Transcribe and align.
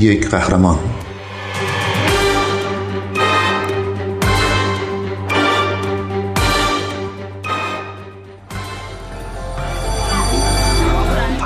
یک 0.00 0.30
قهرمان 0.30 0.78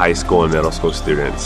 high 0.01 0.15
school 0.15 0.45
and 0.45 0.53
middle 0.53 0.73
school 0.79 0.93
students. 0.93 1.43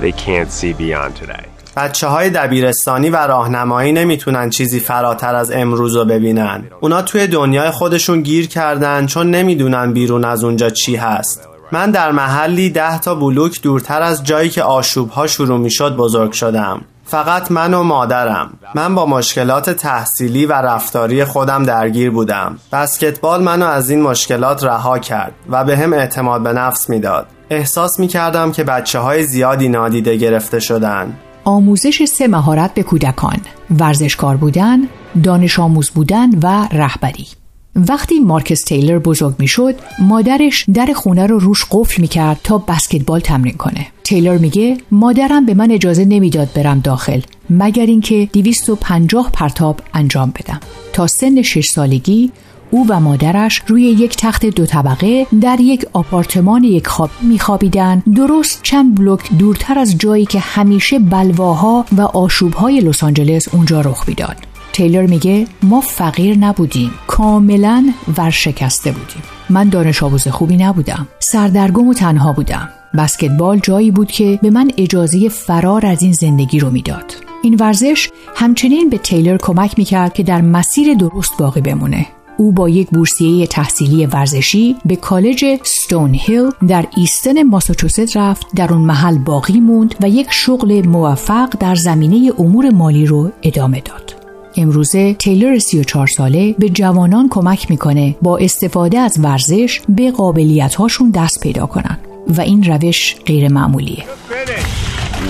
They 0.00 0.12
can't 0.12 0.50
see 0.50 0.72
beyond 0.72 1.12
today. 1.16 1.46
بچه 1.76 2.06
های 2.06 2.30
دبیرستانی 2.30 3.10
و 3.10 3.16
راهنمایی 3.16 3.92
نمی‌تونن 3.92 4.50
چیزی 4.50 4.80
فراتر 4.80 5.34
از 5.34 5.50
امروز 5.50 5.96
رو 5.96 6.04
ببینن 6.04 6.64
اونا 6.80 7.02
توی 7.02 7.26
دنیای 7.26 7.70
خودشون 7.70 8.22
گیر 8.22 8.48
کردن 8.48 9.06
چون 9.06 9.30
نمی‌دونن 9.30 9.92
بیرون 9.92 10.24
از 10.24 10.44
اونجا 10.44 10.70
چی 10.70 10.96
هست 10.96 11.48
من 11.72 11.90
در 11.90 12.12
محلی 12.12 12.70
ده 12.70 12.98
تا 12.98 13.14
بلوک 13.14 13.62
دورتر 13.62 14.02
از 14.02 14.24
جایی 14.24 14.50
که 14.50 14.62
آشوب 14.62 15.10
ها 15.10 15.26
شروع 15.26 15.58
می 15.58 15.70
شد 15.70 15.96
بزرگ 15.96 16.32
شدم 16.32 16.80
فقط 17.04 17.50
من 17.50 17.74
و 17.74 17.82
مادرم. 17.82 18.58
من 18.74 18.94
با 18.94 19.06
مشکلات 19.06 19.70
تحصیلی 19.70 20.46
و 20.46 20.52
رفتاری 20.52 21.24
خودم 21.24 21.62
درگیر 21.62 22.10
بودم. 22.10 22.58
بسکتبال 22.72 23.42
منو 23.42 23.66
از 23.66 23.90
این 23.90 24.02
مشکلات 24.02 24.64
رها 24.64 24.98
کرد 24.98 25.32
و 25.50 25.64
به 25.64 25.76
هم 25.76 25.92
اعتماد 25.92 26.42
به 26.42 26.52
نفس 26.52 26.90
می‌داد. 26.90 27.26
احساس 27.50 28.00
می 28.00 28.08
کردم 28.08 28.52
که 28.52 28.64
بچه 28.64 28.98
های 28.98 29.22
زیادی 29.22 29.68
نادیده 29.68 30.16
گرفته 30.16 30.60
شدن. 30.60 31.16
آموزش 31.44 32.04
سه 32.04 32.28
مهارت 32.28 32.74
به 32.74 32.82
کودکان 32.82 33.38
ورزشکار 33.80 34.36
بودن 34.36 34.78
دانش 35.22 35.58
آموز 35.58 35.90
بودن 35.90 36.30
و 36.42 36.68
رهبری. 36.72 37.26
وقتی 37.76 38.20
مارکس 38.20 38.62
تیلر 38.62 38.98
بزرگ 38.98 39.34
می 39.38 39.48
شد 39.48 39.74
مادرش 39.98 40.64
در 40.74 40.92
خونه 40.94 41.26
رو 41.26 41.38
روش 41.38 41.64
قفل 41.70 42.02
می 42.02 42.08
کرد 42.08 42.40
تا 42.44 42.58
بسکتبال 42.58 43.20
تمرین 43.20 43.56
کنه. 43.56 43.86
تیلر 44.04 44.38
میگه 44.38 44.76
مادرم 44.90 45.46
به 45.46 45.54
من 45.54 45.70
اجازه 45.70 46.04
نمی‌داد 46.04 46.48
برم 46.54 46.80
داخل 46.80 47.20
مگر 47.50 47.86
اینکه 47.86 48.28
250 48.32 49.30
پرتاب 49.32 49.80
انجام 49.94 50.30
بدم. 50.30 50.60
تا 50.92 51.06
سن 51.06 51.42
6 51.42 51.66
سالگی 51.66 52.32
او 52.70 52.86
و 52.88 53.00
مادرش 53.00 53.62
روی 53.66 53.82
یک 53.82 54.16
تخت 54.16 54.46
دو 54.46 54.66
طبقه 54.66 55.26
در 55.40 55.60
یک 55.60 55.86
آپارتمان 55.92 56.64
یک 56.64 56.86
خواب 56.86 57.10
میخوابیدند 57.22 58.02
درست 58.16 58.60
چند 58.62 58.94
بلوک 58.94 59.32
دورتر 59.38 59.78
از 59.78 59.98
جایی 59.98 60.26
که 60.26 60.38
همیشه 60.38 60.98
بلواها 60.98 61.84
و 61.96 62.02
آشوبهای 62.02 62.80
لس 62.80 63.04
آنجلس 63.04 63.54
اونجا 63.54 63.80
رخ 63.80 64.08
می‌داد. 64.08 64.45
تیلر 64.76 65.06
میگه 65.06 65.46
ما 65.62 65.80
فقیر 65.80 66.38
نبودیم. 66.38 66.90
کاملا 67.06 67.92
ورشکسته 68.18 68.92
بودیم. 68.92 69.22
من 69.50 69.68
دانش 69.68 70.02
آموز 70.02 70.28
خوبی 70.28 70.56
نبودم. 70.56 71.08
سردرگم 71.18 71.88
و 71.88 71.94
تنها 71.94 72.32
بودم. 72.32 72.68
بسکتبال 72.98 73.58
جایی 73.58 73.90
بود 73.90 74.10
که 74.10 74.38
به 74.42 74.50
من 74.50 74.70
اجازه 74.76 75.28
فرار 75.28 75.86
از 75.86 76.02
این 76.02 76.12
زندگی 76.12 76.58
رو 76.58 76.70
می‌داد. 76.70 77.14
این 77.42 77.54
ورزش 77.54 78.10
همچنین 78.36 78.90
به 78.90 78.98
تیلر 78.98 79.36
کمک 79.36 79.78
می‌کرد 79.78 80.14
که 80.14 80.22
در 80.22 80.40
مسیر 80.40 80.94
درست 80.94 81.32
باقی 81.38 81.60
بمونه. 81.60 82.06
او 82.36 82.52
با 82.52 82.68
یک 82.68 82.90
بورسیه 82.90 83.46
تحصیلی 83.46 84.06
ورزشی 84.06 84.76
به 84.84 84.96
کالج 84.96 85.44
ستون 85.62 86.14
هیل 86.14 86.50
در 86.68 86.86
ایستن 86.96 87.42
ماساچوست 87.42 88.16
رفت 88.16 88.46
در 88.56 88.72
اون 88.72 88.82
محل 88.82 89.18
باقی 89.18 89.60
موند 89.60 89.94
و 90.02 90.08
یک 90.08 90.26
شغل 90.30 90.86
موفق 90.86 91.48
در 91.60 91.74
زمینه 91.74 92.32
امور 92.38 92.70
مالی 92.70 93.06
رو 93.06 93.30
ادامه 93.42 93.80
داد. 93.80 94.15
امروزه 94.56 95.14
تیلر 95.14 95.58
34 95.58 96.06
ساله 96.06 96.54
به 96.58 96.68
جوانان 96.68 97.28
کمک 97.28 97.70
می‌کنه 97.70 98.16
با 98.22 98.38
استفاده 98.38 98.98
از 98.98 99.14
ورزش 99.22 99.80
به 99.88 100.10
قابلیت 100.10 100.74
هاشون 100.74 101.10
دست 101.10 101.40
پیدا 101.40 101.66
کنن. 101.66 101.98
و 102.28 102.40
این 102.40 102.64
روش 102.64 103.16
غیر 103.26 103.48
معمولیه 103.48 104.04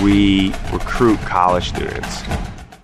We. 0.03 0.51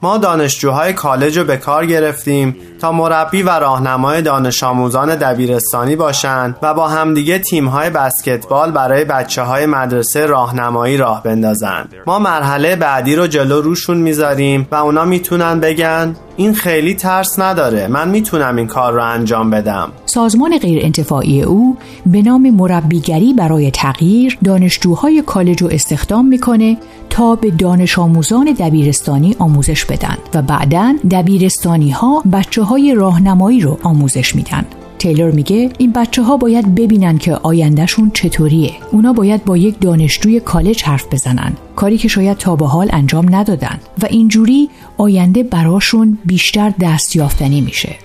ما 0.01 0.17
دانشجوهای 0.17 0.93
کالج 0.93 1.37
رو 1.37 1.43
به 1.43 1.57
کار 1.57 1.85
گرفتیم. 1.85 2.55
تا 2.83 2.91
مربی 2.91 3.44
و 3.44 3.49
راهنمای 3.49 4.21
دانش 4.21 4.63
آموزان 4.63 5.16
دبیرستانی 5.16 5.95
باشند 5.95 6.55
و 6.61 6.73
با 6.73 6.88
همدیگه 6.88 7.39
تیمهای 7.39 7.89
بسکتبال 7.89 8.71
برای 8.71 9.05
بچه 9.05 9.41
های 9.41 9.66
مدرسه 9.66 10.25
راهنمایی 10.25 10.97
راه 10.97 11.23
بندازن 11.23 11.85
ما 12.07 12.19
مرحله 12.19 12.75
بعدی 12.75 13.16
رو 13.16 13.27
جلو 13.27 13.61
روشون 13.61 13.97
می‌ذاریم 13.97 14.67
و 14.71 14.75
اونا 14.75 15.05
می‌تونن 15.05 15.59
بگن 15.59 16.16
این 16.35 16.53
خیلی 16.53 16.95
ترس 16.95 17.39
نداره 17.39 17.88
من 17.88 18.09
می‌تونم 18.09 18.55
این 18.55 18.67
کار 18.67 18.94
رو 18.94 19.03
انجام 19.03 19.50
بدم. 19.50 19.91
سازمان 20.05 20.57
غیر 20.57 20.85
انتفاعی 20.85 21.44
او 21.44 21.77
به 22.05 22.21
نام 22.21 22.50
مربیگری 22.50 23.33
برای 23.33 23.71
تغییر 23.71 24.38
دانشجوهای 24.44 25.23
کالج 25.25 25.61
رو 25.61 25.69
استخدام 25.71 26.27
می‌کنه 26.27 26.77
تا 27.09 27.35
به 27.35 27.51
دانش 27.51 28.00
آموزان 28.00 28.45
دبیرستانی 28.59 29.35
آموزش 29.39 29.85
بدن 29.85 30.17
و 30.33 30.41
بعدا 30.41 30.95
دبیرستانی 31.11 31.91
ها 31.91 32.23
بچه 32.33 32.63
های 32.73 32.95
راهنمایی 32.95 33.59
رو 33.59 33.79
آموزش 33.84 34.35
میدن. 34.35 34.66
تیلر 35.00 35.31
میگه 35.31 35.69
این 35.78 35.91
بچه 35.91 36.22
ها 36.22 36.38
باید 36.38 36.75
ببینن 36.75 37.17
که 37.17 37.34
آیندهشون 37.34 38.11
چطوریه. 38.13 38.72
اونا 38.91 39.13
باید 39.13 39.45
با 39.45 39.57
یک 39.57 39.79
دانشجوی 39.79 40.39
کالج 40.39 40.83
حرف 40.83 41.06
بزنن. 41.12 41.53
کاری 41.75 41.97
که 41.97 42.07
شاید 42.07 42.38
تا 42.38 42.56
به 42.56 42.67
حال 42.67 42.89
انجام 42.91 43.35
ندادن. 43.35 43.79
و 44.01 44.06
اینجوری 44.09 44.69
آینده 44.97 45.44
براشون 45.44 46.17
بیشتر 46.25 46.73
دستیافتنی 46.81 47.62
میشه. 47.62 47.95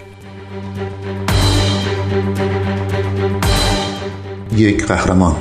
یک 4.57 4.87
قهرمان. 4.87 5.37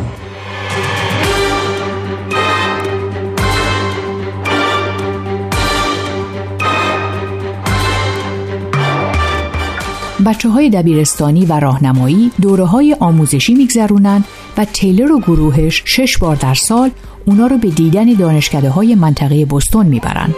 بچه 10.28 10.50
های 10.50 10.70
دبیرستانی 10.70 11.46
و 11.46 11.60
راهنمایی 11.60 12.32
دوره 12.42 12.66
های 12.66 12.96
آموزشی 13.00 13.54
میگذرونن 13.54 14.24
و 14.58 14.66
تیلر 14.66 15.12
و 15.12 15.20
گروهش 15.20 15.84
شش 15.86 16.18
بار 16.18 16.36
در 16.36 16.54
سال 16.54 16.90
اونا 17.26 17.48
رو 17.48 17.58
به 17.58 17.70
دیدن 17.70 18.14
دانشکده 18.14 18.70
های 18.70 18.96
منطقه 18.96 19.46
بستون 19.46 19.86
می‌برن. 19.86 20.34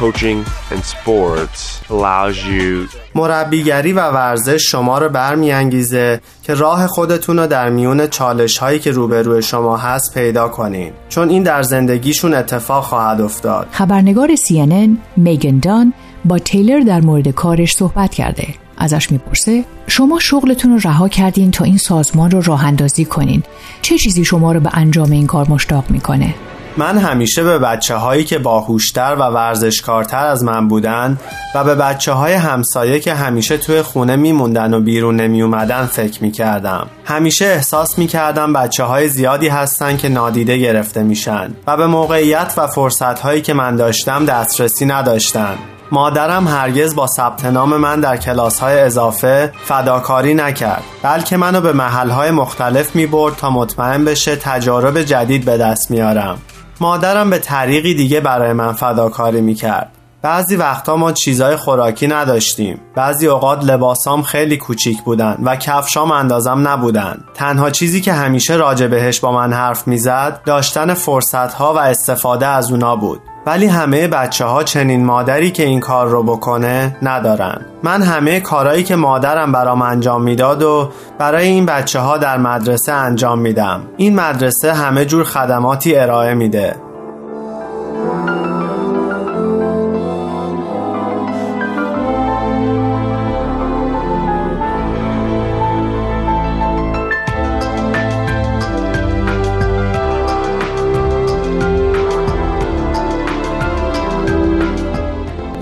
Coaching 0.00 0.44
and 0.72 0.82
sports 0.84 1.90
allows 1.90 2.36
you 2.36 2.96
مربیگری 3.14 3.92
و 3.92 4.10
ورزش 4.10 4.70
شما 4.70 4.98
رو 4.98 5.08
برمیانگیزه 5.08 6.20
که 6.42 6.54
راه 6.54 6.86
خودتون 6.86 7.38
رو 7.38 7.46
در 7.46 7.70
میون 7.70 8.06
چالش 8.06 8.58
هایی 8.58 8.78
که 8.78 8.90
روبروی 8.90 9.42
شما 9.42 9.76
هست 9.76 10.14
پیدا 10.14 10.48
کنین. 10.48 10.92
چون 11.08 11.28
این 11.28 11.42
در 11.42 11.62
زندگیشون 11.62 12.34
اتفاق 12.34 12.84
خواهد 12.84 13.20
افتاد. 13.20 13.68
خبرنگار 13.70 14.30
CNN 14.36 14.90
میگن 15.16 15.58
دان 15.58 15.92
با 16.24 16.38
تیلر 16.38 16.80
در 16.80 17.00
مورد 17.00 17.28
کارش 17.28 17.74
صحبت 17.74 18.14
کرده. 18.14 18.46
ازش 18.82 19.12
می‌پرسه 19.12 19.64
شما 19.86 20.18
شغلتون 20.18 20.72
رو 20.72 20.78
رها 20.78 21.08
کردین 21.08 21.50
تا 21.50 21.64
این 21.64 21.78
سازمان 21.78 22.30
رو 22.30 22.42
راه 22.42 22.66
اندازی 22.66 23.04
کنین 23.04 23.42
چه 23.82 23.98
چیزی 23.98 24.24
شما 24.24 24.52
رو 24.52 24.60
به 24.60 24.70
انجام 24.72 25.10
این 25.10 25.26
کار 25.26 25.50
مشتاق 25.50 25.84
می‌کنه 25.90 26.34
من 26.76 26.98
همیشه 26.98 27.42
به 27.44 27.58
بچه 27.58 27.94
هایی 27.94 28.24
که 28.24 28.38
باهوشتر 28.38 29.16
و 29.18 29.22
ورزشکارتر 29.22 30.26
از 30.26 30.44
من 30.44 30.68
بودن 30.68 31.18
و 31.54 31.64
به 31.64 31.74
بچه 31.74 32.12
های 32.12 32.32
همسایه 32.32 33.00
که 33.00 33.14
همیشه 33.14 33.58
توی 33.58 33.82
خونه 33.82 34.16
میموندن 34.16 34.74
و 34.74 34.80
بیرون 34.80 35.16
نمی 35.16 35.42
اومدن 35.42 35.86
فکر 35.86 36.22
می 36.22 36.30
کردم. 36.30 36.86
همیشه 37.04 37.44
احساس 37.44 37.98
می 37.98 38.06
کردم 38.06 38.52
بچه 38.52 38.84
های 38.84 39.08
زیادی 39.08 39.48
هستن 39.48 39.96
که 39.96 40.08
نادیده 40.08 40.58
گرفته 40.58 41.02
میشن 41.02 41.54
و 41.66 41.76
به 41.76 41.86
موقعیت 41.86 42.54
و 42.56 42.66
فرصت 42.66 43.20
هایی 43.20 43.42
که 43.42 43.54
من 43.54 43.76
داشتم 43.76 44.24
دسترسی 44.24 44.86
نداشتن. 44.86 45.54
مادرم 45.92 46.48
هرگز 46.48 46.94
با 46.94 47.06
ثبت 47.06 47.44
نام 47.44 47.76
من 47.76 48.00
در 48.00 48.16
کلاس 48.16 48.58
های 48.58 48.80
اضافه 48.80 49.52
فداکاری 49.64 50.34
نکرد 50.34 50.82
بلکه 51.02 51.36
منو 51.36 51.60
به 51.60 51.72
محل 51.72 52.10
های 52.10 52.30
مختلف 52.30 52.96
می 52.96 53.06
برد 53.06 53.36
تا 53.36 53.50
مطمئن 53.50 54.04
بشه 54.04 54.36
تجارب 54.36 55.02
جدید 55.02 55.44
به 55.44 55.58
دست 55.58 55.90
میارم. 55.90 56.38
مادرم 56.80 57.30
به 57.30 57.38
طریقی 57.38 57.94
دیگه 57.94 58.20
برای 58.20 58.52
من 58.52 58.72
فداکاری 58.72 59.40
می‌کرد. 59.40 59.92
بعضی 60.22 60.56
وقتا 60.56 60.96
ما 60.96 61.12
چیزای 61.12 61.56
خوراکی 61.56 62.06
نداشتیم. 62.06 62.80
بعضی 62.94 63.26
اوقات 63.26 63.64
لباسام 63.64 64.22
خیلی 64.22 64.56
کوچیک 64.56 65.02
بودن 65.02 65.38
و 65.42 65.56
کفشام 65.56 66.10
اندازم 66.10 66.68
نبودن. 66.68 67.24
تنها 67.34 67.70
چیزی 67.70 68.00
که 68.00 68.12
همیشه 68.12 68.54
راجع 68.54 68.86
بهش 68.86 69.20
با 69.20 69.32
من 69.32 69.52
حرف 69.52 69.88
می‌زد 69.88 70.40
داشتن 70.46 70.94
فرصت 70.94 71.54
ها 71.54 71.74
و 71.74 71.78
استفاده 71.78 72.46
از 72.46 72.70
اونا 72.70 72.96
بود. 72.96 73.20
ولی 73.46 73.66
همه 73.66 74.08
بچه 74.08 74.44
ها 74.44 74.62
چنین 74.62 75.04
مادری 75.04 75.50
که 75.50 75.62
این 75.62 75.80
کار 75.80 76.08
رو 76.08 76.22
بکنه 76.22 76.96
ندارن. 77.02 77.66
من 77.82 78.02
همه 78.02 78.40
کارهایی 78.40 78.84
که 78.84 78.96
مادرم 78.96 79.52
برام 79.52 79.82
انجام 79.82 80.22
می‌داد 80.22 80.62
و 80.62 80.90
برای 81.18 81.48
این 81.48 81.66
بچه 81.66 82.00
ها 82.00 82.18
در 82.18 82.38
مدرسه 82.38 82.92
انجام 82.92 83.38
میدم. 83.38 83.80
این 83.96 84.14
مدرسه 84.14 84.72
همه 84.72 85.04
جور 85.04 85.24
خدماتی 85.24 85.96
ارائه 85.96 86.34
میده. 86.34 86.76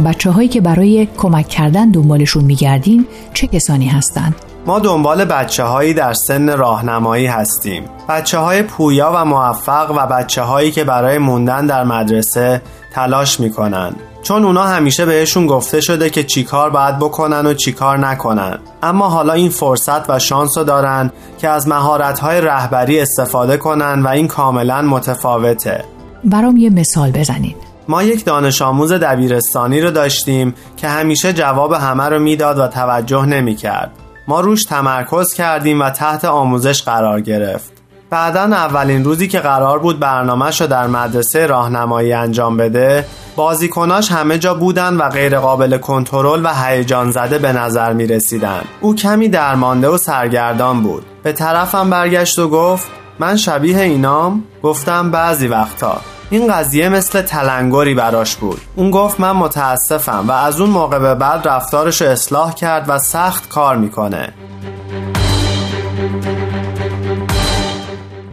بچه 0.00 0.31
هایی 0.31 0.49
که 0.49 0.61
برای 0.61 1.08
کمک 1.19 1.49
کردن 1.49 1.91
دنبالشون 1.91 2.44
میگردین 2.44 3.06
چه 3.35 3.47
کسانی 3.47 3.88
هستند؟ 3.88 4.35
ما 4.67 4.79
دنبال 4.79 5.25
بچه 5.25 5.64
هایی 5.64 5.94
در 5.94 6.12
سن 6.12 6.56
راهنمایی 6.56 7.26
هستیم. 7.26 7.85
بچه 8.08 8.38
های 8.38 8.62
پویا 8.62 9.12
و 9.14 9.25
موفق 9.25 9.91
و 9.97 10.06
بچه 10.06 10.43
هایی 10.43 10.70
که 10.70 10.85
برای 10.85 11.19
موندن 11.19 11.67
در 11.67 11.85
مدرسه 11.85 12.62
تلاش 12.94 13.41
می‌کنن. 13.41 13.93
چون 14.23 14.44
اونا 14.44 14.62
همیشه 14.62 15.06
بهشون 15.06 15.47
گفته 15.47 15.81
شده 15.81 16.11
که 16.11 16.25
چیکار 16.25 16.70
باید 16.70 16.99
بکنن 16.99 17.47
و 17.47 17.55
چیکار 17.55 17.99
نکنن. 17.99 18.58
اما 18.82 19.08
حالا 19.08 19.32
این 19.32 19.49
فرصت 19.49 20.11
و 20.11 20.19
شانس 20.19 20.58
رو 20.58 20.64
دارن 20.64 21.11
که 21.38 21.49
از 21.49 21.69
مهارت 21.69 22.19
های 22.19 22.41
رهبری 22.41 23.00
استفاده 23.00 23.56
کنن 23.56 24.02
و 24.02 24.08
این 24.08 24.29
کاملا 24.29 24.82
متفاوته. 24.82 25.85
برام 26.25 26.56
یه 26.56 26.70
مثال 26.70 27.11
بزنین. 27.11 27.55
ما 27.88 28.02
یک 28.02 28.24
دانش 28.24 28.62
آموز 28.62 28.92
دبیرستانی 28.92 29.80
رو 29.80 29.90
داشتیم 29.90 30.54
که 30.76 30.88
همیشه 30.88 31.32
جواب 31.32 31.72
همه 31.72 32.04
رو 32.04 32.18
می‌داد 32.18 32.58
و 32.58 32.66
توجه 32.66 33.26
نمی‌کرد. 33.26 33.90
ما 34.28 34.40
روش 34.40 34.64
تمرکز 34.64 35.34
کردیم 35.34 35.82
و 35.82 35.90
تحت 35.90 36.24
آموزش 36.24 36.82
قرار 36.82 37.20
گرفت. 37.20 37.72
بعدا 38.10 38.40
اولین 38.40 39.04
روزی 39.04 39.28
که 39.28 39.40
قرار 39.40 39.78
بود 39.78 40.00
برنامهش 40.00 40.60
رو 40.60 40.66
در 40.66 40.86
مدرسه 40.86 41.46
راهنمایی 41.46 42.12
انجام 42.12 42.56
بده 42.56 43.06
بازیکناش 43.36 44.12
همه 44.12 44.38
جا 44.38 44.54
بودن 44.54 44.96
و 44.96 45.08
غیرقابل 45.08 45.78
کنترل 45.78 46.40
و 46.44 46.54
هیجان 46.54 47.10
زده 47.10 47.38
به 47.38 47.52
نظر 47.52 47.92
می 47.92 48.06
رسیدن. 48.06 48.60
او 48.80 48.94
کمی 48.94 49.28
درمانده 49.28 49.88
و 49.88 49.98
سرگردان 49.98 50.82
بود 50.82 51.04
به 51.22 51.32
طرفم 51.32 51.90
برگشت 51.90 52.38
و 52.38 52.48
گفت 52.48 52.88
من 53.18 53.36
شبیه 53.36 53.78
اینام 53.78 54.44
گفتم 54.62 55.10
بعضی 55.10 55.48
وقتا 55.48 56.00
این 56.30 56.52
قضیه 56.52 56.88
مثل 56.88 57.22
تلنگری 57.22 57.94
براش 57.94 58.36
بود. 58.36 58.60
اون 58.76 58.90
گفت 58.90 59.20
من 59.20 59.32
متاسفم 59.32 60.24
و 60.28 60.32
از 60.32 60.60
اون 60.60 60.70
موقع 60.70 60.98
به 60.98 61.14
بعد 61.14 61.48
رفتارش 61.48 62.02
اصلاح 62.02 62.54
کرد 62.54 62.84
و 62.88 62.98
سخت 62.98 63.48
کار 63.48 63.76
می‌کنه. 63.76 64.32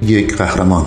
یک 0.01 0.37
قهرمان. 0.37 0.85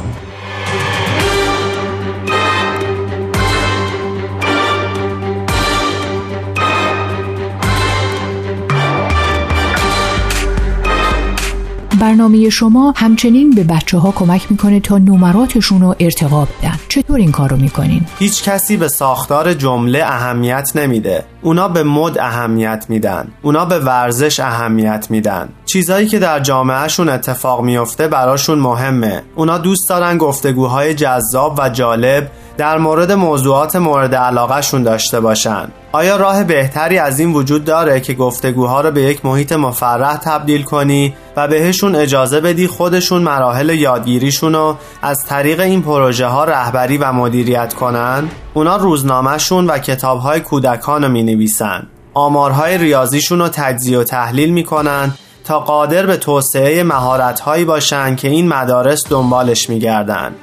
برنامه 12.00 12.50
شما 12.50 12.94
همچنین 12.97 13.50
به 13.50 13.64
بچه 13.64 13.99
ها 13.99 14.12
کمک 14.12 14.47
می‌کنه 14.50 14.81
تا 14.81 14.99
نمراتشون 14.99 15.81
رو 15.81 15.94
ارتقا 16.00 16.44
بدن. 16.44 16.75
چطور 16.88 17.19
این 17.19 17.32
کار 17.32 17.50
رو 17.50 17.56
می‌کنین؟ 17.56 18.06
هیچ 18.19 18.44
کسی 18.44 18.76
به 18.76 18.88
ساختار 18.88 19.55
جمله 19.55 20.05
اهمیت 20.05 20.73
نمیده. 20.75 21.25
اونا 21.43 21.69
به 21.69 21.82
مد 21.82 22.19
اهمیت 22.19 22.87
میدن. 22.88 23.29
اونا 23.43 23.64
به 23.64 23.79
ورزش 23.79 24.41
اهمیت 24.41 25.06
میدن. 25.11 25.49
چیزایی 25.67 26.06
که 26.06 26.19
در 26.19 26.41
جامعهشون 26.41 27.08
اتفاق 27.08 27.62
میفته 27.62 28.08
براشون 28.08 28.58
مهمه. 28.58 29.23
اونا 29.37 29.58
دوست 29.58 29.88
دارن 29.88 30.19
گفتگوهای 30.19 30.94
جذاب 30.94 31.58
و 31.58 31.69
جالب 31.69 32.31
در 32.56 32.79
مورد 32.79 33.12
موضوعات 33.12 33.76
مورد 33.76 34.14
علاقهشون 34.14 34.82
داشته 34.82 35.20
باشن. 35.20 35.69
آیا 35.92 36.16
راه 36.16 36.44
بهتری 36.44 36.98
از 36.98 37.20
این 37.20 37.32
وجود 37.32 37.64
داره 37.64 38.00
که 38.00 38.14
گفتگوها 38.14 38.81
رو 38.81 38.90
به 38.90 39.02
یک 39.02 39.25
محیط 39.25 39.52
مفرح 39.52 40.16
تبدیل 40.16 40.62
کنی 40.62 41.14
و 41.37 41.48
بهشون 41.48 41.94
اجازه 41.94 42.40
بدی 42.40 42.66
خودشون 42.66 43.22
مراحل 43.22 43.69
یادگیریشون 43.69 44.52
رو 44.52 44.76
از 45.02 45.25
طریق 45.28 45.60
این 45.60 45.82
پروژه 45.82 46.26
ها 46.26 46.44
رهبری 46.44 46.98
و 46.98 47.12
مدیریت 47.12 47.75
کنن؟ 47.75 48.28
اونا 48.54 48.76
روزنامهشون 48.76 49.66
و 49.66 49.78
کتابهای 49.78 50.40
کودکان 50.40 51.04
رو 51.04 51.08
می 51.08 51.22
نویسن 51.22 51.87
آمارهای 52.14 52.78
ریاضیشون 52.78 53.38
رو 53.38 53.48
تجزیه 53.48 53.98
و 53.98 54.04
تحلیل 54.04 54.50
می‌کنن 54.50 55.12
تا 55.44 55.60
قادر 55.60 56.06
به 56.06 56.16
توسعه 56.16 56.82
مهارتهایی 56.82 57.64
باشن 57.64 58.16
که 58.16 58.28
این 58.28 58.48
مدارس 58.48 59.02
دنبالش 59.08 59.70
میگردن 59.70 60.34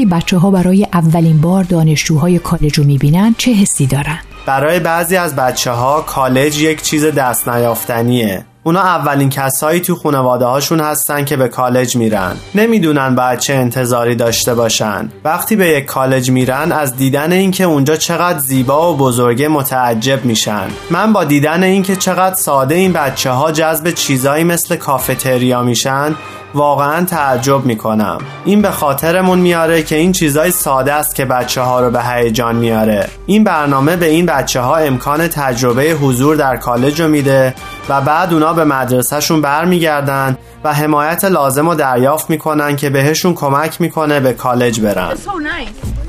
وقتی 0.00 0.14
بچه 0.14 0.38
ها 0.38 0.50
برای 0.50 0.86
اولین 0.92 1.40
بار 1.40 1.64
دانشجوهای 1.64 2.38
کالج 2.38 2.78
رو 2.78 2.84
می‌بینن 2.84 3.34
چه 3.38 3.52
حسی 3.52 3.86
دارن؟ 3.86 4.18
برای 4.46 4.80
بعضی 4.80 5.16
از 5.16 5.36
بچه 5.36 5.70
ها 5.70 6.00
کالج 6.00 6.58
یک 6.58 6.82
چیز 6.82 7.04
دست 7.04 7.48
نیافتنیه 7.48 8.44
اونا 8.62 8.80
اولین 8.80 9.30
کسایی 9.30 9.80
تو 9.80 9.96
خانواده 9.96 10.44
هاشون 10.44 10.80
هستن 10.80 11.24
که 11.24 11.36
به 11.36 11.48
کالج 11.48 11.96
میرن. 11.96 12.36
نمی‌دونن 12.54 13.14
باید 13.14 13.38
چه 13.38 13.54
انتظاری 13.54 14.14
داشته 14.14 14.54
باشن. 14.54 15.08
وقتی 15.24 15.56
به 15.56 15.68
یک 15.68 15.84
کالج 15.84 16.30
میرن 16.30 16.72
از 16.72 16.96
دیدن 16.96 17.32
اینکه 17.32 17.64
اونجا 17.64 17.96
چقدر 17.96 18.38
زیبا 18.38 18.92
و 18.92 18.96
بزرگه 18.96 19.48
متعجب 19.48 20.24
میشن. 20.24 20.68
من 20.90 21.12
با 21.12 21.24
دیدن 21.24 21.62
اینکه 21.62 21.96
چقدر 21.96 22.34
ساده 22.34 22.74
این 22.74 22.92
بچه 22.92 23.30
ها 23.30 23.52
جذب 23.52 23.90
چیزایی 23.90 24.44
مثل 24.44 24.76
کافتریا 24.76 25.62
میشن 25.62 26.14
واقعا 26.54 27.04
تعجب 27.04 27.64
می‌کنم. 27.64 28.18
این 28.44 28.62
به 28.62 28.70
خاطرمون 28.70 29.38
میاره 29.38 29.82
که 29.82 29.96
این 29.96 30.12
چیزای 30.12 30.50
ساده 30.50 30.92
است 30.92 31.14
که 31.14 31.24
بچه 31.24 31.60
ها 31.60 31.80
رو 31.80 31.90
به 31.90 32.02
هیجان 32.02 32.56
میاره. 32.56 33.08
این 33.26 33.44
برنامه 33.44 33.96
به 33.96 34.06
این 34.06 34.26
بچه 34.26 34.60
ها 34.60 34.76
امکان 34.76 35.28
تجربه 35.28 35.82
حضور 35.82 36.36
در 36.36 36.56
کالج 36.56 37.00
رو 37.00 37.08
میده 37.08 37.54
و 37.88 38.00
بعد 38.00 38.32
اونا 38.32 38.52
به 38.52 38.64
مدرسهشون 38.64 39.40
برمیگردن 39.40 40.38
و 40.64 40.74
حمایت 40.74 41.24
لازم 41.24 41.68
رو 41.68 41.74
دریافت 41.74 42.30
می‌کنن 42.30 42.76
که 42.76 42.90
بهشون 42.90 43.34
کمک 43.34 43.80
می‌کنه 43.80 44.20
به 44.20 44.32
کالج 44.32 44.80
برن. 44.80 45.16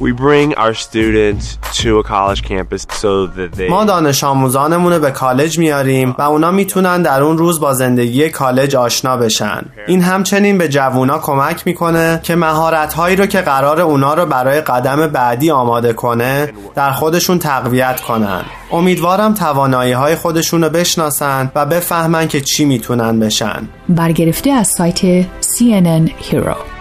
We 0.01 0.11
bring 0.11 0.49
our 0.55 0.73
students 0.73 1.45
to 1.81 1.89
a 1.99 2.03
college 2.03 2.41
campus 2.51 2.81
so 3.03 3.27
that 3.37 3.51
they 3.57 3.69
ما 3.69 3.85
دانش 3.85 4.23
آموزانمون 4.23 4.93
رو 4.93 4.99
به 4.99 5.11
کالج 5.11 5.59
میاریم 5.59 6.15
و 6.17 6.21
اونا 6.21 6.51
می‌تونن 6.51 7.01
در 7.01 7.23
اون 7.23 7.37
روز 7.37 7.59
با 7.59 7.73
زندگی 7.73 8.29
کالج 8.29 8.75
آشنا 8.75 9.17
بشن. 9.17 9.61
این 9.87 10.01
همچنین 10.01 10.57
به 10.57 10.67
جوونا 10.67 11.19
کمک 11.19 11.67
می‌کنه 11.67 12.19
که 12.23 12.35
مهارت 12.35 12.93
هایی 12.93 13.15
رو 13.15 13.25
که 13.25 13.41
قرار 13.41 13.81
اونا 13.81 14.13
رو 14.13 14.25
برای 14.25 14.61
قدم 14.61 15.07
بعدی 15.07 15.51
آماده 15.51 15.93
کنه 15.93 16.53
در 16.75 16.91
خودشون 16.91 17.39
تقویت 17.39 18.01
کنن. 18.01 18.41
امیدوارم 18.71 19.33
توانایی 19.33 19.91
های 19.91 20.15
خودشون 20.15 20.63
رو 20.63 20.69
بشناسن 20.69 21.51
و 21.55 21.65
بفهمن 21.65 22.27
که 22.27 22.41
چی 22.41 22.65
می‌تونن 22.65 23.19
بشن. 23.19 23.69
برگرفته 23.89 24.49
از 24.51 24.67
سایت 24.77 25.23
CNN 25.23 26.09
Hero. 26.31 26.80